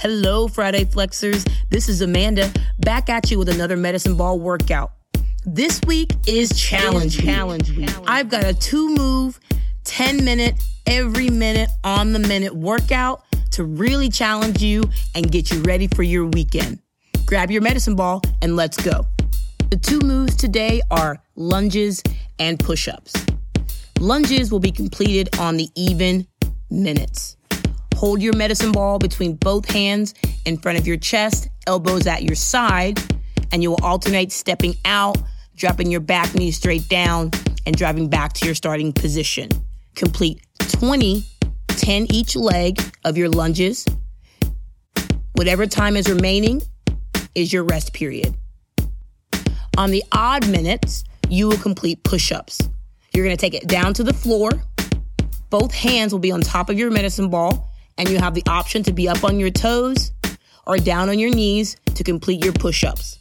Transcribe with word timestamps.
Hello, 0.00 0.46
Friday 0.46 0.84
Flexors. 0.84 1.44
This 1.70 1.88
is 1.88 2.02
Amanda 2.02 2.52
back 2.78 3.08
at 3.08 3.32
you 3.32 3.38
with 3.38 3.48
another 3.48 3.76
medicine 3.76 4.16
ball 4.16 4.38
workout. 4.38 4.92
This 5.44 5.80
week 5.88 6.12
is 6.24 6.56
challenge 6.56 7.18
challenge 7.18 7.76
week. 7.76 7.90
I've 8.06 8.28
got 8.28 8.44
a 8.44 8.54
two 8.54 8.94
move, 8.94 9.40
10 9.82 10.24
minute, 10.24 10.54
every 10.86 11.30
minute 11.30 11.68
on 11.82 12.12
the 12.12 12.20
minute 12.20 12.54
workout 12.54 13.24
to 13.50 13.64
really 13.64 14.08
challenge 14.08 14.62
you 14.62 14.84
and 15.16 15.32
get 15.32 15.50
you 15.50 15.62
ready 15.62 15.88
for 15.88 16.04
your 16.04 16.26
weekend. 16.26 16.78
Grab 17.26 17.50
your 17.50 17.62
medicine 17.62 17.96
ball 17.96 18.22
and 18.40 18.54
let's 18.54 18.76
go. 18.76 19.04
The 19.70 19.78
two 19.78 19.98
moves 19.98 20.36
today 20.36 20.80
are 20.92 21.20
lunges 21.34 22.04
and 22.38 22.56
push 22.56 22.86
ups. 22.86 23.26
Lunges 23.98 24.52
will 24.52 24.60
be 24.60 24.70
completed 24.70 25.36
on 25.40 25.56
the 25.56 25.68
even 25.74 26.28
minutes. 26.70 27.37
Hold 27.98 28.22
your 28.22 28.36
medicine 28.36 28.70
ball 28.70 29.00
between 29.00 29.34
both 29.34 29.68
hands 29.68 30.14
in 30.44 30.56
front 30.56 30.78
of 30.78 30.86
your 30.86 30.96
chest, 30.96 31.48
elbows 31.66 32.06
at 32.06 32.22
your 32.22 32.36
side, 32.36 32.96
and 33.50 33.60
you 33.60 33.70
will 33.70 33.80
alternate 33.82 34.30
stepping 34.30 34.76
out, 34.84 35.18
dropping 35.56 35.90
your 35.90 35.98
back 35.98 36.32
knee 36.32 36.52
straight 36.52 36.88
down, 36.88 37.32
and 37.66 37.74
driving 37.76 38.08
back 38.08 38.34
to 38.34 38.46
your 38.46 38.54
starting 38.54 38.92
position. 38.92 39.48
Complete 39.96 40.40
20, 40.60 41.24
10 41.70 42.06
each 42.12 42.36
leg 42.36 42.80
of 43.04 43.18
your 43.18 43.28
lunges. 43.30 43.84
Whatever 45.32 45.66
time 45.66 45.96
is 45.96 46.08
remaining 46.08 46.62
is 47.34 47.52
your 47.52 47.64
rest 47.64 47.92
period. 47.92 48.32
On 49.76 49.90
the 49.90 50.04
odd 50.12 50.48
minutes, 50.48 51.02
you 51.28 51.48
will 51.48 51.58
complete 51.58 52.04
push 52.04 52.30
ups. 52.30 52.60
You're 53.12 53.24
gonna 53.24 53.36
take 53.36 53.54
it 53.54 53.66
down 53.66 53.92
to 53.94 54.04
the 54.04 54.14
floor. 54.14 54.52
Both 55.50 55.74
hands 55.74 56.12
will 56.12 56.20
be 56.20 56.30
on 56.30 56.42
top 56.42 56.70
of 56.70 56.78
your 56.78 56.92
medicine 56.92 57.28
ball 57.28 57.67
and 57.98 58.08
you 58.08 58.18
have 58.18 58.34
the 58.34 58.42
option 58.48 58.82
to 58.84 58.92
be 58.92 59.08
up 59.08 59.24
on 59.24 59.38
your 59.38 59.50
toes 59.50 60.12
or 60.66 60.78
down 60.78 61.08
on 61.08 61.18
your 61.18 61.30
knees 61.30 61.76
to 61.94 62.04
complete 62.04 62.42
your 62.42 62.52
push 62.54 62.84
ups. 62.84 63.18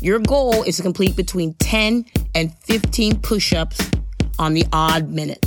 Your 0.00 0.20
goal 0.20 0.62
is 0.62 0.76
to 0.76 0.82
complete 0.82 1.16
between 1.16 1.54
10 1.54 2.06
and 2.34 2.56
15 2.60 3.20
push 3.20 3.52
ups 3.52 3.90
on 4.38 4.54
the 4.54 4.64
odd 4.72 5.10
minute. 5.10 5.44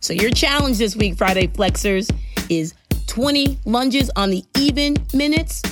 So, 0.00 0.12
your 0.12 0.30
challenge 0.30 0.78
this 0.78 0.96
week, 0.96 1.16
Friday 1.16 1.48
Flexors, 1.48 2.08
is 2.48 2.74
20 3.06 3.58
lunges 3.66 4.10
on 4.16 4.30
the 4.30 4.44
even 4.56 4.96
minutes, 5.12 5.62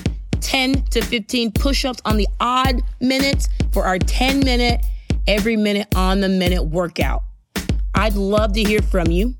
10 0.41 0.83
to 0.91 1.03
15 1.03 1.53
push 1.53 1.85
ups 1.85 2.01
on 2.05 2.17
the 2.17 2.29
odd 2.39 2.83
minutes 3.01 3.49
for 3.73 3.85
our 3.87 3.99
10 3.99 4.41
minute, 4.41 4.85
every 5.27 5.57
minute 5.57 5.89
on 5.95 6.21
the 6.21 6.29
minute 6.29 6.65
workout. 6.65 7.23
I'd 7.95 8.15
love 8.15 8.53
to 8.53 8.63
hear 8.63 8.83
from 8.83 9.11
you. 9.11 9.35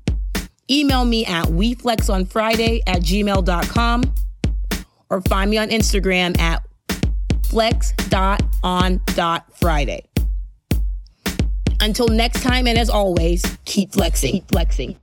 Email 0.71 1.03
me 1.03 1.25
at 1.25 1.47
weflexonfriday 1.47 2.83
at 2.87 3.01
gmail.com 3.01 4.03
or 5.09 5.19
find 5.21 5.51
me 5.51 5.57
on 5.57 5.67
Instagram 5.69 6.39
at 6.39 6.63
flex.on.friday. 7.45 10.05
Until 11.81 12.07
next 12.07 12.41
time, 12.43 12.67
and 12.67 12.77
as 12.77 12.89
always, 12.89 13.43
keep 13.65 13.91
flexing. 13.91 14.31
Keep 14.33 14.51
flexing. 14.51 14.95